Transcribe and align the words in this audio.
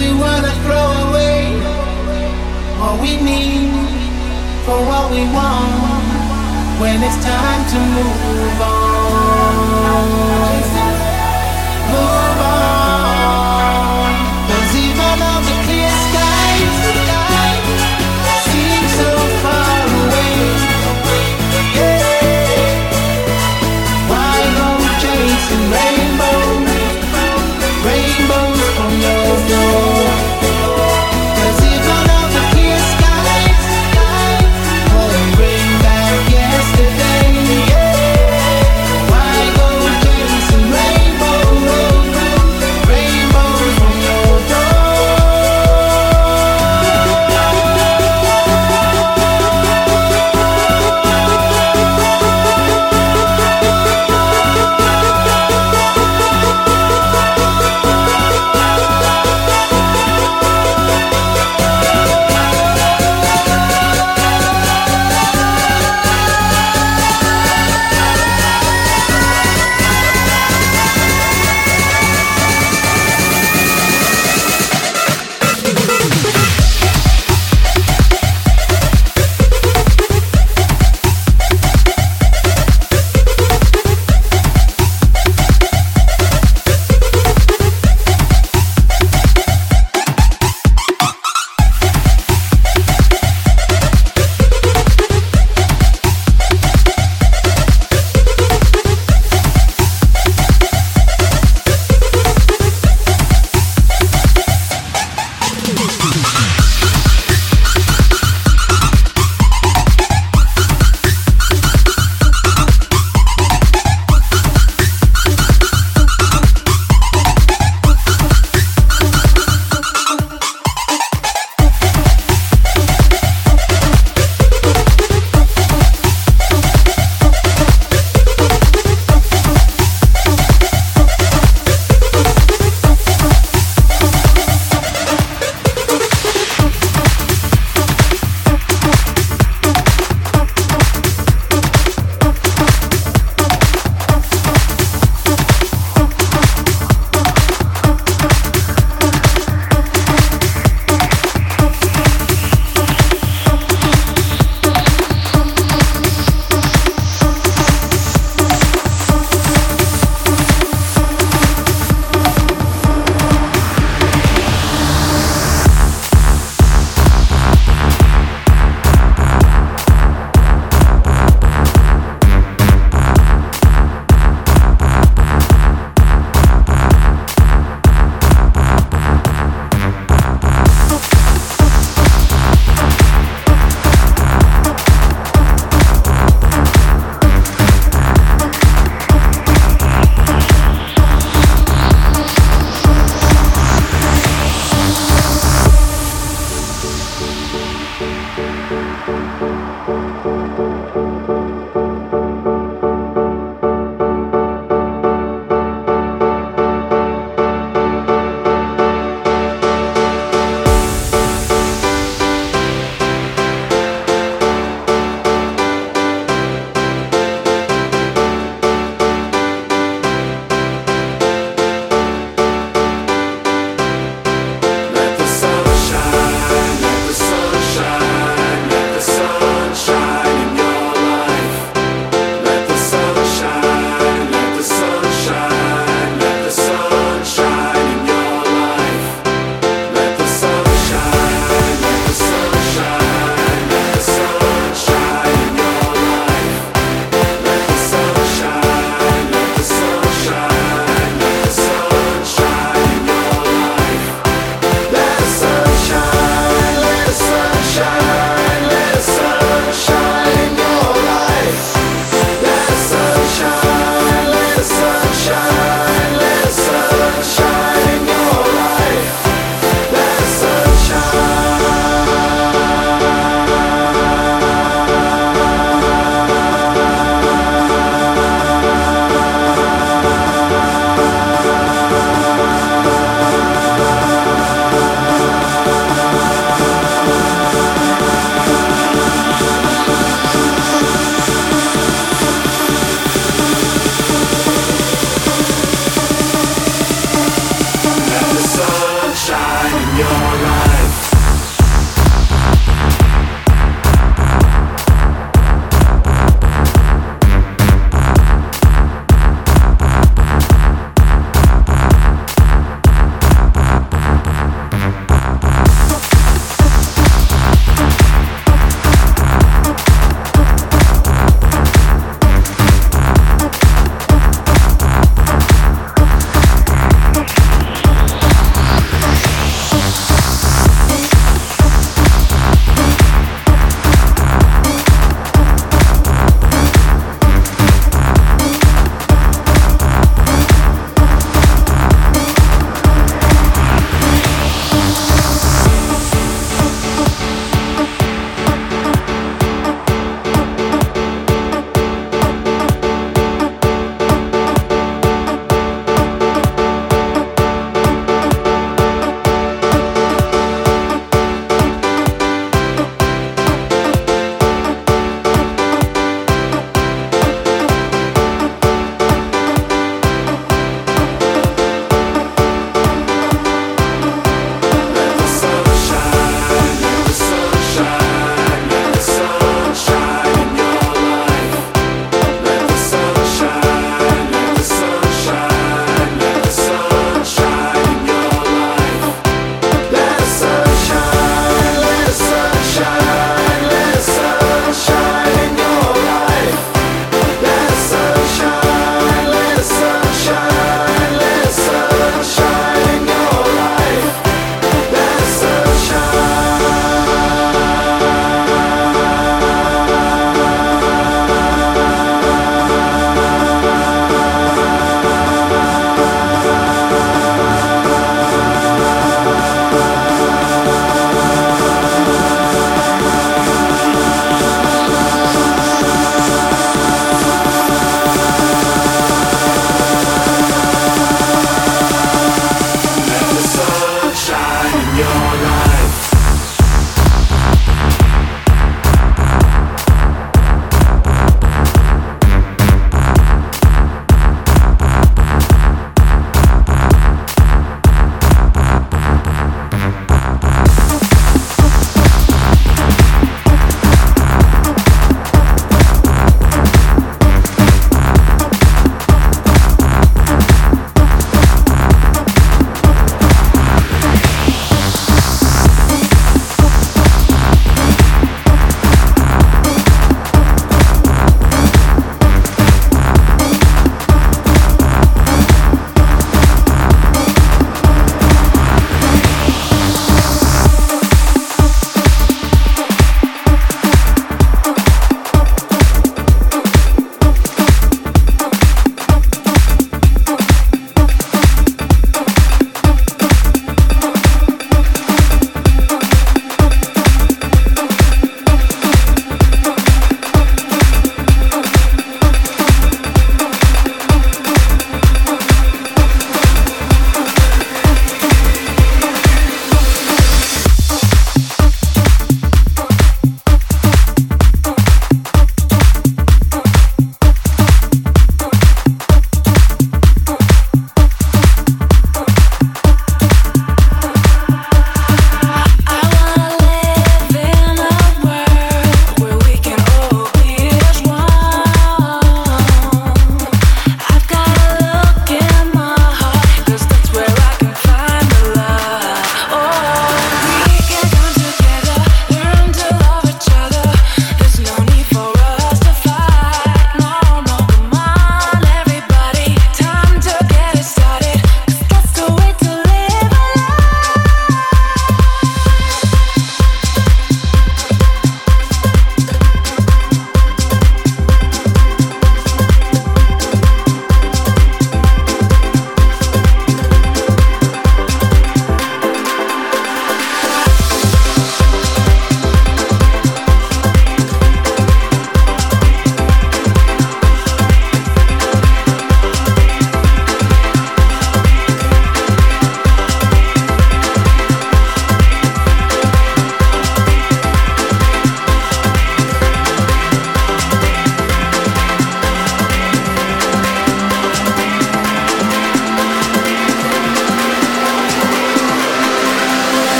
we 0.00 0.14
wanna 0.14 0.50
throw 0.64 0.86
away 1.08 1.60
what 2.80 2.98
we 3.02 3.20
need 3.20 3.70
for 4.64 4.78
what 4.88 5.10
we 5.10 5.22
want 5.36 6.80
when 6.80 7.02
it's 7.02 7.22
time 7.22 7.62
to 7.68 7.78
move 7.96 8.60
on. 8.62 8.80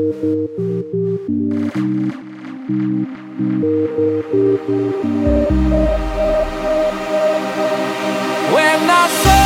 When 0.00 0.08
I 8.90 9.08
say 9.22 9.39